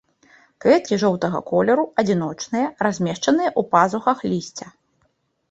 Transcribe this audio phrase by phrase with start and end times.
[0.63, 4.67] Кветкі жоўтага колеру, адзіночныя, размешчаныя ў пазухах лісця.